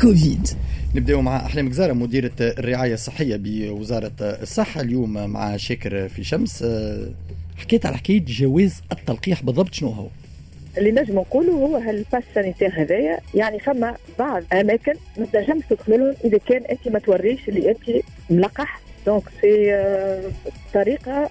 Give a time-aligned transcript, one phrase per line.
[0.00, 0.48] كوفيد.
[0.94, 4.80] نبداو مع أحلام جزارة مديرة الرعاية الصحية بوزارة الصحة.
[4.80, 6.64] اليوم مع شاكر في شمس.
[7.56, 10.06] حكيت على حكاية جواز التلقيح بالضبط شنو هو؟
[10.78, 13.18] اللي نجم نقوله هو هال passe sanitaire هذايا.
[13.34, 18.04] يعني فما بعض أماكن ما تنجمش تدخل لهم إذا كان أنت ما توريش اللي أنت
[18.30, 18.80] ملقح.
[19.06, 19.84] donc c'est
[20.74, 21.30] طريقة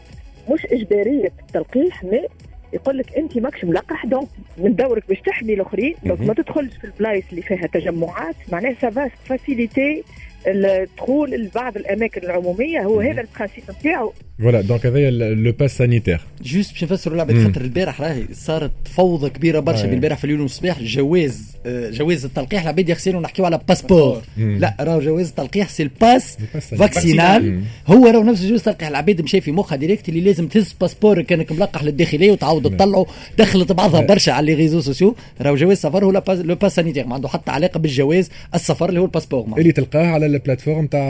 [0.52, 2.28] مش إجبارية في التلقيح mais
[2.74, 4.28] يقول لك انت ماكش ملقح donc
[4.58, 8.95] من دورك باش تحمي الأخرين donc ما تدخلش في البلايص اللي فيها تجمعات معناها ça
[8.95, 10.04] va faciliter
[10.48, 14.14] الدخول لبعض الأماكن العمومية هو هذا ال principe نتاعو.
[14.40, 19.30] voilà donc هذايا le passe sanitaire juste باش نفسروا لعبة خاطر البارح راهي صارت فوضى
[19.30, 22.62] كبيرة برشا البارح في اليوم والصباح جواز آه، جواز التلقيح.
[22.62, 28.24] العباد يحسبوا نحكيو على passeport لا راهو جواز التلقيح c'est ال passe vaccinal هو راهو
[28.24, 28.88] نفس جواز التلقيح.
[28.88, 33.06] العباد مشى في مخها direct اللي لازم تهز passeport كانك ملقح للداخلية وتعاود تطلعه.
[33.38, 37.16] دخلت بعضها برشا على les réseaux sociaux راهو جواز السفر هو le passe sanitaire ما
[37.16, 41.02] عنده حتى علاقة بالجواز السفر اللي هو ال passeport اللي تلقاه على ال plateforme تاع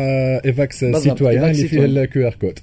[0.46, 2.60] ايفاكس citoyen اللي فيه ال QR code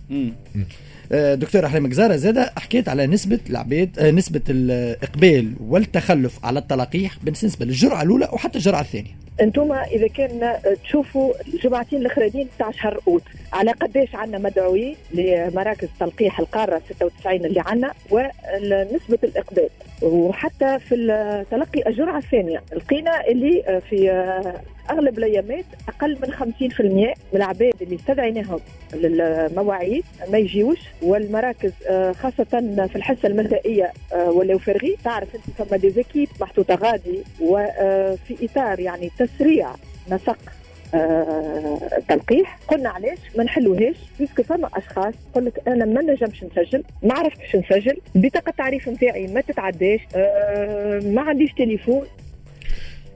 [1.13, 7.67] دكتور أحلام جزارة زاد حكيت على نسبة العباد آه، نسبة الإقبال والتخلف على التلقيح بالنسبة
[7.67, 9.11] للجرعة الأولى وحتى الجرعة الثانية.
[9.41, 16.41] أنتم إذا كان تشوفوا الجمعتين الأخرين تاع شهر أوت على قداش عندنا مدعوين لمراكز تلقيح
[16.41, 19.69] القارة 96 اللي عندنا ونسبة الإقبال.
[20.03, 20.97] وحتى في
[21.51, 24.11] تلقي الجرعة الثانية لقينا اللي في
[24.91, 28.61] أغلب الأيامات أقل من 50% من العباد اللي استدعيناهم
[28.95, 30.79] للمواعيد ما يجيوش.
[31.03, 31.73] والمراكز
[32.13, 32.45] خاصة
[32.87, 33.93] في الحصة المسائيه
[34.27, 39.71] ولاو فارغين تعرف أنت فما des équipes محطوطة غادي وفي إطار يعني تسريع
[40.11, 40.39] نسق
[42.09, 42.59] تلقيح.
[42.69, 47.57] قلنا علاش ما نحلوهاش puisque فما أشخاص يقول لك أنا ما نجمش نسجل ما عرفتش
[47.57, 52.07] نسجل بطاقة التعريف نتاعي ما تتعداش أه ما عنديش تليفون.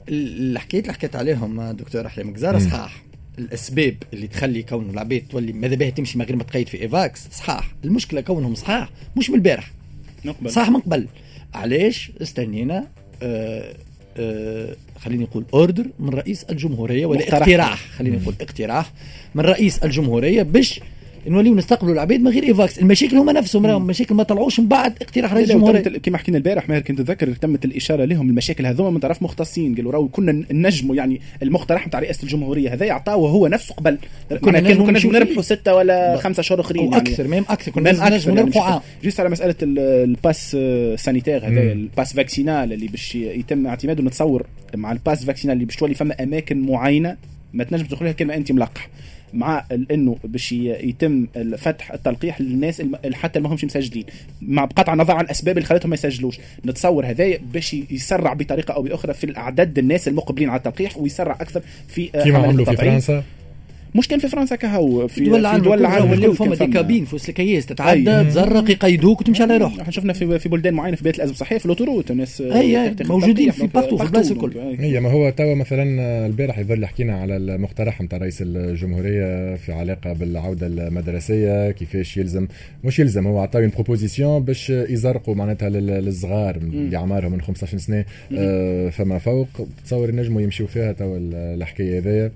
[0.09, 3.03] الحكايات اللي حكيت عليهم دكتور احلام جزاره صحاح.
[3.39, 7.29] الأسباب اللي تخلي كون العباد تولي ماذا بها تمشي من غير ما تقيد في إيفاكس؟
[7.33, 7.75] صحاح.
[7.85, 9.71] المشكلة كونهم صحاح مش من البارح.
[10.25, 11.07] نقبل صح من قبل
[11.55, 12.87] علاش؟ استنينا
[13.23, 13.75] آه
[14.17, 18.93] آه خليني نقول ordre من رئيس الجمهورية ولا اقتراح خليني نقول اقتراح.
[19.35, 20.81] من رئيس الجمهورية باش
[21.27, 22.79] نوليو نستقبلوا العباد من غير إيفاكس.
[22.79, 26.69] المشاكل هما نفسهم راهم مشاكل ما طلعوش من بعد اقتراح رئيس الجمهوريه كما حكينا البارح
[26.69, 28.67] ماهر كنت تذكر تمت الإشارة لهم المشاكل.
[28.67, 33.15] هذوما من طرف مختصين قالوا راهو كنا نجموا يعني المقترح نتاع رئاسة الجمهورية هذا يعطاه
[33.15, 33.99] هو نفسه قبل.
[34.41, 36.97] كنا كان كنا نجموا نربحوا ستة ولا خمسة اشهر أخرين يعني.
[36.97, 37.73] أكثر même أكثر.
[37.73, 38.81] كنا نجموا نربحوا عام.
[39.03, 40.57] juste على مسألة ال passe
[40.97, 45.65] sanitaire هذا ال passe vaccinal اللي باش يتم اعتماده نتصور مع ال passe vaccinal اللي
[45.65, 47.17] باش تولي فما أماكن معينة
[47.57, 48.89] ما تنجم تدخلها كان ما أنت ملقح.
[49.35, 54.05] مع إنه باش يتم فتح التلقيح للناس حتى اللي ما همش مسجلين.
[54.43, 56.39] مع بقطع النظر عن الاسباب اللي خلتهم ما يسجلوش.
[56.67, 61.63] نتصور هذايا باش يسرع بطريقة أو بأخرى في الأعداد الناس المقبلين على التلقيح ويسرع أكثر
[61.89, 63.23] في كما عملوا في فرنسا.
[63.97, 67.29] مش كان في فرنسا كهو في دول العالم دول العالم ولاو فما des cabines في
[67.29, 69.81] الكياس تتعدى تزرق يقيدوك وتمشي على روحك.
[69.81, 72.95] إحنا شفنا في في بلدان معينة في بيت الأزمة الصحيه في ال autoroute الناس أي
[73.05, 74.53] موجودين في partout في البلايص الكل.
[74.79, 80.13] هي ما هو توا مثلا البارح يظل حكينا على المقترح نتاع رئيس الجمهورية في علاقة
[80.13, 82.47] بالعودة المدرسية كيفاش يلزم
[82.85, 88.05] مش يلزم هو عطاو proposition باش يزرقوا معناتها للصغار اللي اعمارهم من 15 سنة
[88.91, 89.49] فما فوق
[89.85, 92.31] تصور نجموا يمشيوا فيها توا الحكاية هذايا.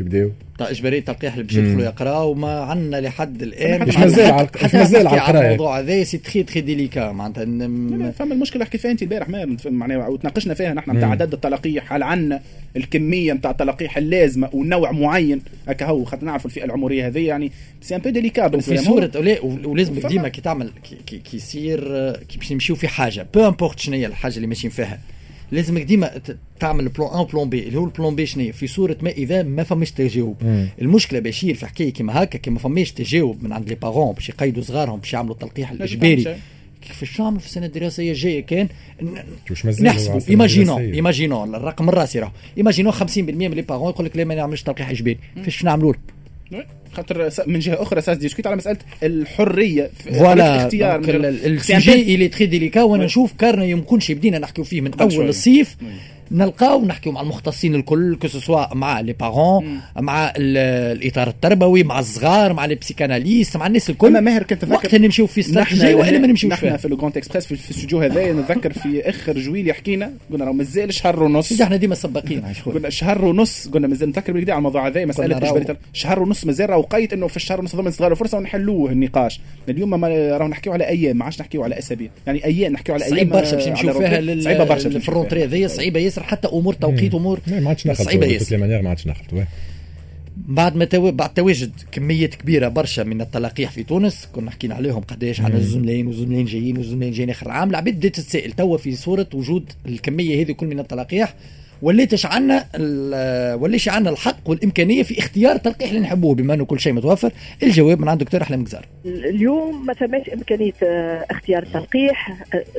[0.00, 3.88] يبداو تاع اجباريه تلقيح اللي باش يدخلوا يقراوا؟ وما عندنا لحد الآن.
[3.88, 5.46] مش مازال على مش مازال على القراية.
[5.46, 7.44] الموضوع هذا c'est très très délicat معناتها
[8.12, 9.28] فما المشكلة حكيت فيها أنت البارح
[9.64, 12.40] معناها وتناقشنا فيها نحن نتاع عدد التلقيح هل عندنا
[12.76, 15.42] الكمية نتاع التلقيح اللازمة ونوع معين.
[15.68, 19.10] هكا هو خاطر نعرفوا الفئة العمرية هذه يعني c'est un peu délicat في صورة
[19.64, 20.70] ولازم ديما كي تعمل
[21.06, 24.98] كي يصير كي باش نمشيو في حاجة peu importe شنو هي الحاجة اللي ماشيين فيها.
[25.52, 26.20] لازمك ديما
[26.60, 29.42] تعمل plan un plan B اللي هو ال plan B شنو في صورة ما إذا
[29.42, 30.36] ما فماش تجاوب.
[30.82, 34.28] المشكلة بشير في حكايه كيما هكا كي ما فماش تجاوب من عند les parents باش
[34.28, 36.36] يقيدوا صغارهم باش يعملوا التلقيح الإجباري.
[36.82, 38.68] كيفاش نعمل في السنة الدراسية الجاية كان
[39.80, 40.20] نحسبوا.
[40.30, 42.32] imaginons imaginons الرقم الراسي راه.
[42.58, 45.18] imaginons 50% من les parents يقول لك لا ما نعملش تلقيح إجباري.
[45.36, 45.94] كيفاش نعملوا؟
[46.92, 51.00] خاطر من جهة أخرى ça se discute على مسألة الحرية في voilà الاختيار
[51.78, 55.76] ال sujet اللي très délicat وأنا نشوف كارنا يمكنش بدينا نحكيو فيه من أول الصيف.
[56.32, 58.28] نلقاو نحكيو مع المختصين الكل كو
[58.72, 64.06] مع les parents مع الإطار التربوي مع الصغار مع les psychanalystes مع الناس الكل.
[64.06, 67.46] أما ماهر كنت وقت نمشيو في استراتيجيه والا ما نمشيوش نحن في Le Grand Express
[67.46, 71.60] في, في الاستوديو هذايا نتذكر في آخر جويليا حكينا قلنا راه مازال شهر ونص.
[71.60, 76.22] إحنا ديما سباقين قلنا شهر ونص قلنا مازال نتذكر بالكدا على الموضوع هذا مسألة شهر
[76.22, 79.40] ونص مازال راه وقيت إنه في الشهر ونص ضمن صغار فرصة ونحلوه النقاش.
[79.68, 82.10] اليوم ما راهو نحكيو على أيام ما عادش نحكيو على أسابيع.
[82.26, 85.44] يعني أيام نحكيو على أيام صعيب برشا باش نمشيو فيها صعيبة برشا في ال rentrée
[85.44, 86.19] هذيا صعيبة ياسر.
[86.20, 87.40] ياسر حتى أمور توقيت أمور.
[87.46, 88.58] ما عادش صعيبه ياسر.
[88.58, 89.46] ما عادش نخلط
[90.36, 91.10] بعد ما تو...
[91.10, 95.80] بعد تواجد كمية كبيرة برشا من التلقيح في تونس كنا حكينا عليهم قداش على الزوز
[95.80, 99.26] ملاين وزوز ملاين جايين وزوز ملاين جايين آخر العام العباد بدات تتسائل توا في صورة
[99.34, 101.34] وجود الكمية هذه كل من التلقيح
[101.82, 102.64] وليتش عنا
[103.60, 107.30] وليش عنا الحق والإمكانية في اختيار التلقيح اللي نحبوه بما إنه كل شيء متوفر.
[107.62, 108.86] الجواب من عند دكتور أحلام جزار.
[109.04, 112.36] اليوم ما ثماش إمكانية آه، اختيار التلقيح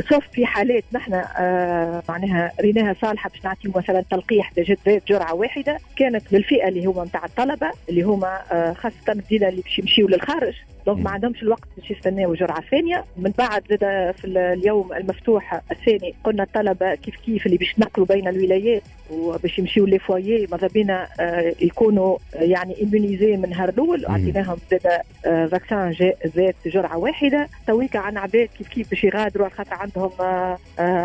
[0.09, 4.53] سوف في حالات نحن آه، معناها ريناها صالحة باش نعطيو مثلا تلقيح
[4.85, 5.77] زيت جرعة واحدة.
[5.95, 10.53] كانت للفئة اللي هما نتاع الطلبة اللي هما آه، خاصة الدينا اللي باش يمشيو للخارج.
[10.85, 13.05] دونك ما عندهمش الوقت باش يستناو جرعة ثانية.
[13.17, 18.27] من بعد زاد في اليوم المفتوح الثاني قلنا الطلبه كيف كيف اللي باش ينقلوا بين
[18.27, 24.05] الولايات وباش يمشيو les foyers ماذا بينا آه، يكونوا آه، يعني immunisés من نهار الأول.
[24.05, 27.47] أعطيناهم زاد vaccin زاد جرعة واحدة.
[27.67, 30.57] تويكا عن عباد كيف كيف باش يغادروا على خاطر عندهم آه،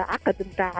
[0.08, 0.70] عقد نتاع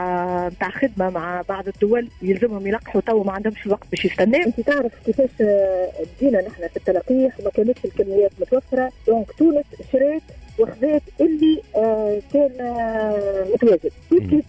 [0.49, 2.09] نتاع خدمة مع بعض الدول.
[2.23, 3.01] يلزمهم يلقحوا.
[3.01, 4.43] تو ما عندهمش الوقت باش يستناو.
[4.43, 7.41] أنت تعرف كيفاش بدينا نحن في التلقيح.
[7.41, 8.86] وما كانتش الكميات متوفرة.
[9.07, 10.23] donc تونس شريت
[10.59, 13.91] وخذات اللي آه كان آه متواجد.
[14.11, 14.43] تو كي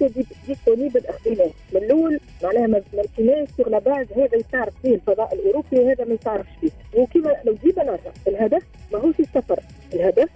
[0.47, 5.79] disponible اخذيناه من الأول معناها ما مشيناش sur la base هذا يتعرف فيه الفضاء الأوروبي
[5.79, 6.69] وهذا ما يتعرفش فيه.
[7.01, 8.63] وكما لو جينا نرجع الهدف
[8.93, 9.59] ماهوش السفر.
[9.93, 10.29] الهدف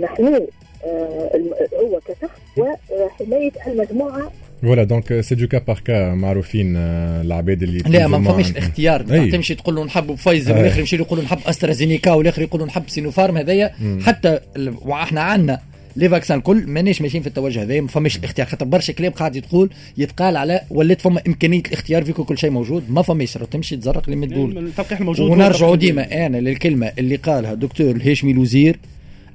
[0.00, 0.46] نحن
[0.84, 1.30] آه
[1.74, 4.30] هو كشخص وحماية المجموعة
[4.62, 9.54] voilà donc c'est du cas par cas معروفين العباد اللي لا ما فماش اختيار تمشي
[9.54, 13.36] تقول له نحب فايزر والاخر يمشي يقول له نحب أسترازينيكا والاخر يقول له نحب سينوفارم.
[13.36, 13.72] هذايا
[14.02, 14.38] حتى
[14.82, 15.60] وإحنا عندنا
[15.96, 18.46] les vaccins الكل مانيش ماشيين في التوجه هذا ما فماش الاختيار.
[18.46, 22.84] خاطر برشا كلام قاعد يتقول يتقال على ولات فما إمكانية الاختيار فيكم كل شيء موجود.
[22.90, 27.90] ما فماش تمشي تزرق اللي مدبول التلقيح الموجود ونرجعوا ديما أنا للكلمة اللي قالها دكتور
[27.90, 28.78] الهاشمي الوزير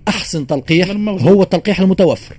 [0.08, 2.38] أحسن تلقيح هو التلقيح المتوفر.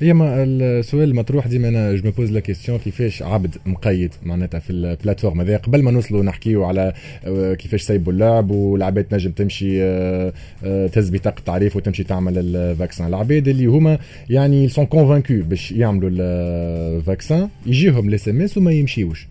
[0.00, 4.70] هي ما السؤال المطروح ديما أنا je pose la question كيفاش عبد مقيد معناتها في
[4.70, 6.92] ال plateforme هذا قبل ما نوصلوا نحكيو على
[7.24, 10.32] آه، كيفاش سيبوا اللعب والعباد تنجم تمشي آه،
[10.64, 13.98] آه، تهز بطاقه تعريف وتمشي تعمل ال vaccin العباد اللي هما
[14.30, 19.28] يعني sont convaincus باش يعملوا ال vaccin يجيهم ال SMS وما يمشيوش.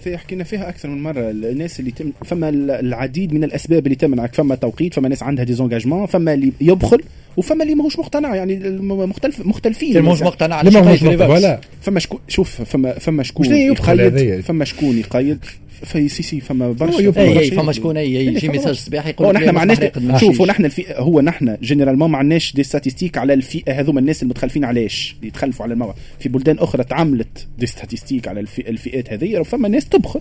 [0.00, 1.30] في حكينا فيها أكثر من مرة.
[1.30, 4.34] الناس اللي تم فما العديد من الأسباب اللي تمنعك.
[4.34, 7.02] فما توقيت فما ناس عندها des engagements فما اللي يبخل
[7.36, 9.88] وفما اللي ماهوش مقتنع يعني مختلف مختلفين.
[9.88, 14.98] اللي ماهوش مقتنع اللي ماهوش مقتنع فما شكون شوف فما فما شكون يقيد فما شكون
[14.98, 15.38] يقيد
[15.84, 16.98] في سي سي فما برشا.
[16.98, 20.98] أي أي فما شكون أي يجي message صباحي يقول نحن ما عندناش شوفوا نحن الفئه
[21.00, 25.64] هو نحن généralement ما عندناش des statistiques على الفئة هذوما الناس المتخلفين علاش؟ اللي يتخلفوا
[25.64, 30.20] على الموعد في بلدان أخرى تعملت des statistiques على الفئات هذه فما ناس تبخل.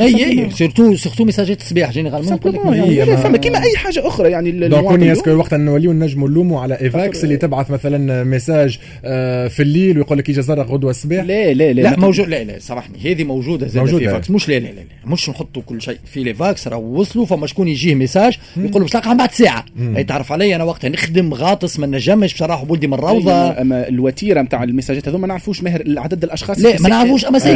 [0.00, 2.54] أي أي surtout surtout ميساجات الصباح généralement لك
[2.88, 6.80] يعني فما كيما اي حاجة أخرى يعني donc est-ce que وقت نوليو نجموا نلوموا على
[6.80, 11.24] إيفاكس اللي تبعث مثلا message آه، في الليل ويقول لك يجي زرق غدوة الصباح.
[11.24, 14.58] لا لا لا لا موجود لا لا سامحني هذه موجودة زاد في فاكس مش لا
[14.58, 18.82] لا لا مش نحطوا كل شيء في إيفاكس راه وصلوا فما شكون يجيه message؟ يقول
[18.82, 19.64] باش تلقاها بعد ساعة.
[19.96, 23.88] أي تعرف علي أنا وقتها نخدم غاطس ما نجمش باش نروح بولدي من الروضه اما
[23.88, 27.52] الوتيرة نتاع الميساجات هذوما ما نعرفوش ماهر عدد الأشخاص لا ما نعرفوش أما ça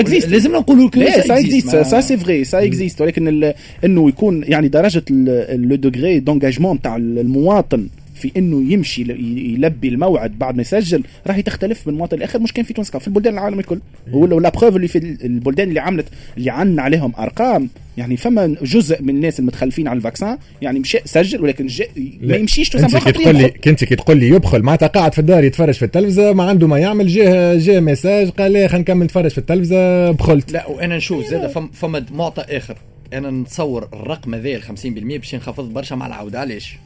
[0.00, 0.90] existe لازم نقولوا
[1.20, 3.52] ça existe ça c'est vrai ça existe ولكن
[3.84, 7.88] إنه يكون يعني درجة le degré d'engagement تاع المواطن
[8.24, 12.38] في إنه يمشي يلبي الموعد بعد ما يسجل راهي تختلف من مواطن لآخر.
[12.38, 13.80] مش كان في تونس في البلدان العالم الكل.
[14.12, 17.68] و la preuve اللي في البلدان اللي عملت اللي عنا عليهم أرقام.
[17.96, 21.88] يعني فما جزء من الناس المتخلفين على ال vaccin يعني مشى سجل ولكن جاء
[22.20, 25.44] ما يمشيش أنت كي تقول لي كنت كي تقول لي يبخل معناتها قاعد في الدار
[25.44, 29.30] يتفرج في التلفزة ما عنده ما يعمل جاه جاه message قال لي خلينا نكمل نتفرج
[29.30, 30.52] في التلفزة بخلت.
[30.52, 32.76] لا وأنا نشوف زاد فما معطى آخر.
[33.12, 36.40] أنا نتصور الرقم هذا ال 50% باش ينخفض برشا مع العودة.
[36.40, 36.76] علاش؟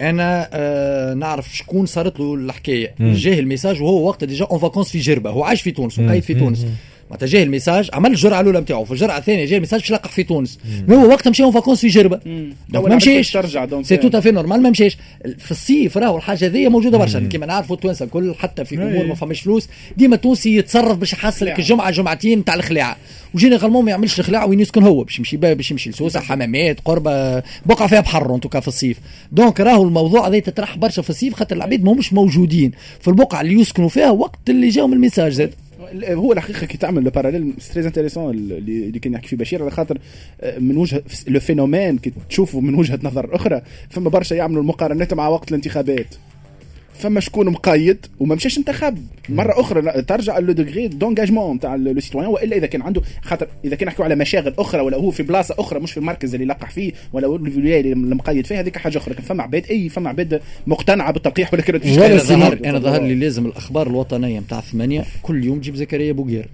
[0.00, 2.94] أنا آه نعرف شكون صارت له الحكاية.
[3.00, 5.30] جاه ال message وهو وقت déjà en vacances في جربة.
[5.30, 6.66] هو عايش في تونس وقايد في تونس.
[7.10, 9.90] معناتها جاه الـ message عمل الجرعة الأولى نتاعو في الجرعة الثانية جاه الـ message باش
[9.90, 10.58] يلقح في تونس.
[10.90, 12.20] هو وقتها مشى en vacances في جربة.
[12.68, 13.36] donc ما مشيش.
[13.82, 14.96] c'est tout à fait normal ما مشيش.
[15.38, 17.28] في الصيف راهو الحاجة هذه موجودة برشا.
[17.30, 19.68] كيما نعرفوا التوانسة الكل حتى في أمور ما فماش فلوس.
[19.96, 22.96] ديما التونسي يتصرف باش يحصل لك الجمعة جمعتين تاع الخلاعه
[23.34, 25.04] و généralement ما يعملش الخلاعه وين يسكن هو.
[25.04, 28.98] باش يمشي باش يمشي لسوسة حمامات قربة بقعة فيها بحر انتو في الصيف.
[29.32, 32.72] donc راهو الموضوع هذا تطرح برشا في الصيف خاطر العباد ماهمش موجودين.
[33.00, 35.54] في البقعه اللي يسكنوا فيها وقت اللي جاهم الـ message زاد.
[36.08, 39.98] هو الحقيقة كي تعمل le parallèle très intéressant اللي كان يحكي فيه بشير على خاطر
[40.40, 45.14] آه، من وجهه le phénomène كي تشوفه من وجهة نظر أخرى فما برشا يعملوا المقارنات
[45.14, 46.14] مع وقت الانتخابات.
[46.94, 48.98] فما شكون مقيد وما مشاش انتخب
[49.28, 53.76] مرة أخرى ترجع le degré d'engagement تاع le citoyen وإلا إذا كان عنده خاطر إذا
[53.76, 56.70] كان نحكوا على مشاغل أخرى ولا هو في بلاصة أخرى مش في المركز اللي لقح
[56.70, 59.14] فيه ولا هو الولايه اللي مقيد فيها هذيك حاجة أخرى.
[59.14, 63.46] لكن فما عباد أي فما عباد مقتنعة بالتلقيح ولكن أنا ظهر أنا ظهر لي لازم
[63.46, 66.48] الأخبار الوطنية نتاع ثمانية كل يوم تجيب زكريا بوغير.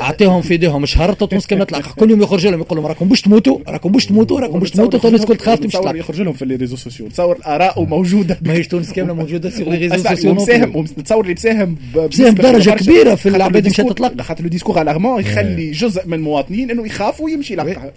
[0.00, 1.92] أعطيهم في إيديهم شهر تونس كامله تلقح.
[2.00, 4.98] كل يوم يخرج لهم يقول لهم راكم باش تموتوا راكم باش تموتوا راكم باش تموتوا
[4.98, 8.38] تونس كل تخاف تمشي يخرج لهم في les réseaux sociaux تصور اراء موجودة.
[8.42, 13.28] ماهيش تونس كاملة موجودة les réseaux sociaux ومساهم نتصور اللي مساهم مساهم بدرجه كبيرة في
[13.28, 17.90] العباد مشات تلقح خاطر le discours alarmant يخلي جزء من المواطنين إنه يخافوا ويمشي يلقح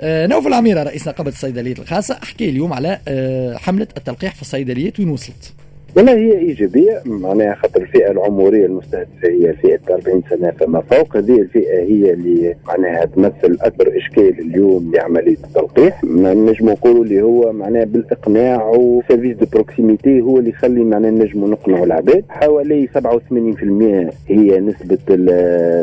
[0.00, 5.00] آه نوفل عميرة رئيس نقابة الصيدليات الخاصة أحكي اليوم على آه حملة التلقيح في الصيدليات
[5.00, 5.52] وين وصلت؟
[5.96, 11.40] والله هي إيجابية معناها خاطر الفئة العمرية المستهدفة هي فئه 40 سنة فما فوق هذه
[11.40, 16.04] الفئة هي اللي معناها تمثل أكبر إشكال اليوم لعملية التلقيح.
[16.04, 21.48] نجم نقولوا اللي هو معناها بالإقناع و service de proximité هو اللي يخلي معناها نجموا
[21.48, 22.24] نقنعوا العباد.
[22.28, 24.98] حوالي 87% هي نسبة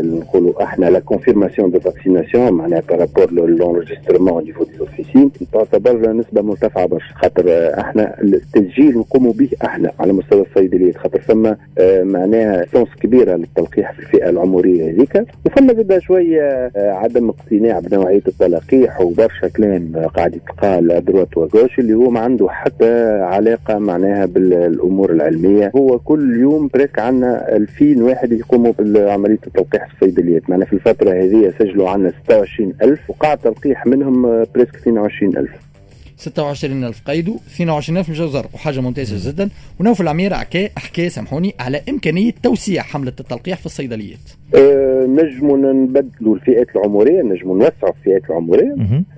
[0.02, 6.86] نقولوا إحنا la confirmation de vaccination معناها par rapport l'enregistrement des officines تعتبر نسبة مرتفعة
[6.86, 7.46] برشا خاطر
[7.80, 9.92] إحنا التسجيل نقوموا به إحنا.
[10.04, 11.46] على مستوى الصيدليات خاطر ثم
[11.78, 15.26] آه، معناها سونس كبيرة للتلقيح في الفئة العمرية هذيك.
[15.46, 16.42] وثم زاد شوية
[16.76, 22.10] آه، عدم اقتناع بنوعية التلقيح وبرشا كلام قاعد يتقال à droite و gauche اللي هو
[22.10, 25.72] ما عنده حتى علاقة معناها بالأمور العلمية.
[25.76, 30.50] هو كل يوم presque عندنا 2000 واحد يقوموا بعملية التلقيح في الصيدليات.
[30.50, 35.73] معنا في الفترة هذه سجلوا عندنا 26000 وقع تلقيح منهم آه، presque 22000
[36.18, 39.50] 26000 قيدوا 22000 مشاو زرقوا حاجة ممتازة جدا.
[39.80, 44.20] ونوفل عميرة حكى حكى سامحوني على إمكانية توسيع حملة التلقيح في الصيدليات.
[44.56, 48.76] أه نجموا نبدلوا الفئات العمرية نجموا نوسعوا الفئات العمرية.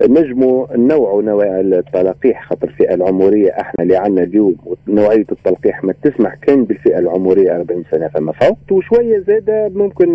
[0.08, 4.56] نجموا ننوعوا نوع التلقيح خاطر الفئة العمرية أحنا اللي عندنا اليوم
[4.88, 10.12] نوعيه التلقيح ما تسمح كان بالفئة العمرية 40 سنة فما فوق وشوية زادة ممكن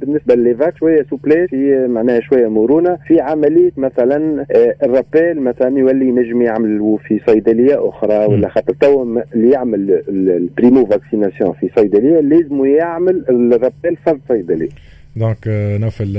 [0.00, 2.98] بالنسبة لل EVAX شوية souplesse في معناها شوية مرونة.
[3.06, 8.74] في عملية مثلا أه الـ rappel مثلا يولي نجم يعمل في صيدلية أخرى ولا خاطر
[8.80, 9.02] تو
[9.34, 14.68] اللي يعمل الـ primo-vaccination في صيدلية لازم يعمل الـ rappel في الصيدلية.
[15.16, 15.38] donc
[15.80, 16.18] نوفل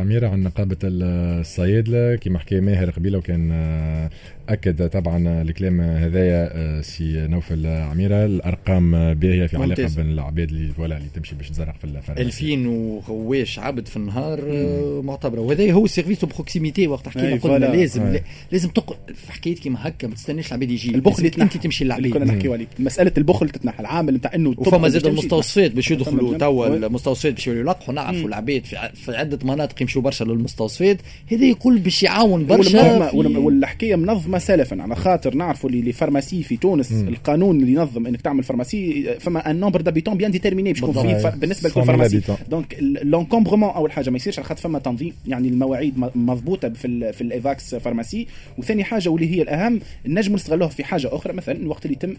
[0.00, 3.52] عميره عن نقابة الصيادلة كيما حكى ماهر قبيلة وكان
[4.48, 10.70] أكد طبعا الكلام هذايا آه، سي نوفل عميره الأرقام باهية في علاقة بين العباد اللي
[10.78, 12.18] ولا اللي تمشي باش تزرق في الفارماسي.
[12.18, 18.18] 2000 وغواش عبد في النهار آه، معتبره وهذا هو service proximité وقت حكينا قلنا لازم.
[18.52, 18.96] لازم تق...
[19.14, 20.94] في حكايه كيما هكا ما تستناش العباد يجي.
[20.94, 22.12] البخل أنت تمشي للعباد.
[22.12, 26.66] كنا نحكيو عليه مسألة البخل تتنحى العامل نتاع إنه وفما زاد المستوصفات باش يدخلوا توا
[26.66, 30.98] المستوصفات باش يلقحوا نعرفوا العباد في, في عدة مناطق يمشوا برشا للمستوصفات.
[31.32, 34.82] هذا يقول باش يعاون برشا والحكاية منظمة سلفا.
[34.82, 37.08] على خاطر نعرفوا ال les pharmacies في تونس مم.
[37.08, 41.32] القانون اللي ينظم إنك تعمل pharmacie فما un nombre d'habitants bien déterminé باش يكون في
[41.36, 44.10] بالنسبة لكل pharmacie donc l'encombrement أول حاجة.
[44.10, 48.26] ما يصيرش على خاطر فما تنظيم يعني المواعيد مضبوطة في ال في الـ EVAX pharmacie
[48.58, 51.32] وثاني حاجة واللي هي الأهم نجموا نستغلوها في حاجة أخرى.
[51.32, 52.14] مثلا الوقت اللي يتم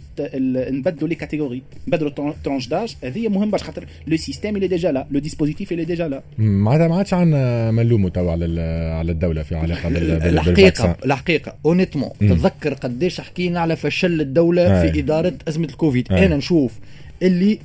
[0.75, 2.11] نبدلوا les catégories نبدلوا
[2.43, 6.07] tranche d'âge هذه مهم باش خاطر le système اللي déjà là le dispositif اللي ديجا
[6.07, 8.61] لا معناتها ما عادش عندنا ملامة توا على
[8.99, 15.33] على الدولة في علاقة بالحقيقة الحقيقة honnêtement تتذكر قديش حكينا على فشل الدولة في إدارة
[15.47, 16.11] أزمة الكوفيد.
[16.11, 16.71] أنا نشوف
[17.21, 17.59] اللي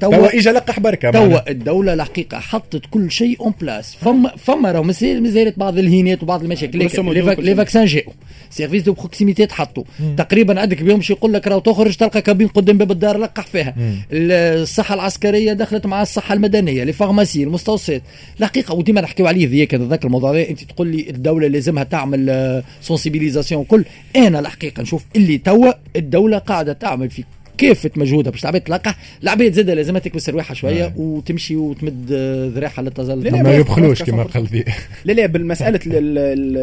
[0.00, 4.82] توا اجى لقح بركة توا الدولة الحقيقة حطت كل شيء en place فما فما راهو
[4.82, 6.78] مازالت بعض الهنات وبعض المشاكل.
[6.78, 8.12] les vaccins جاوا
[8.50, 9.84] service de proximité تحطوا
[10.16, 13.74] تقريبا عندك بيوم يقول لك راهو تخرج تلقى cabine قدام باب الدار لقح فيها.
[14.12, 18.02] الصحة العسكرية دخلت مع الصحة المدنية les pharmacies المستوصفات
[18.40, 20.48] الحقيقة وديما نحكيو عليه ذيك نتذكر الموضوع هذا.
[20.48, 23.84] أنت تقول لي الدولة لازمها تعمل sensibilisation وكل.
[24.16, 27.24] أنا الحقيقة نشوف اللي توا الدولة قاعدة تعمل في
[27.58, 30.92] كافة مجهودها باش العباد تلقح العباد زادة لازمها تكبس رواحها شوية آه.
[30.96, 32.12] وتمشي وتمد
[32.54, 34.64] ذراعها للتظل ما يبخلوش كما قال
[35.04, 35.80] لا لا بالمسألة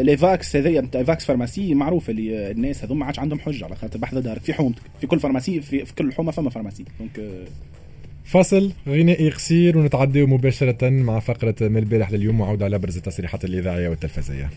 [0.02, 4.00] ليفاكس هذيا نتاع EVAX pharmacie معروفة اللي الناس هذوما ما عادش عندهم حجة على خاطر
[4.00, 7.30] بحذا دارك في حومتك في كل pharmacie في, في كل حومة فما pharmacie donc.
[8.26, 13.90] فاصل غنائي قصير ونتعداو مباشرة مع فقرة من البارح لليوم وعودة على أبرز التصريحات الإذاعية
[13.90, 14.50] والتلفزية.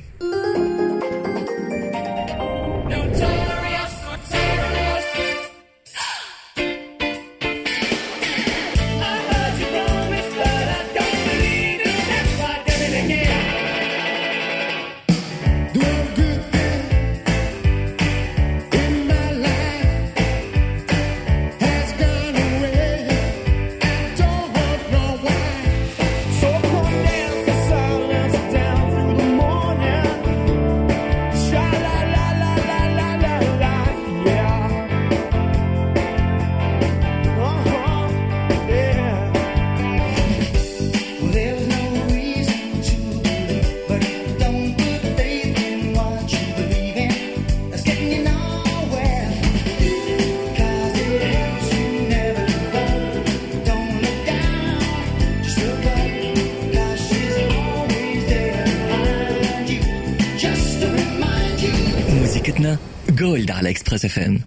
[63.97, 64.43] Express FM.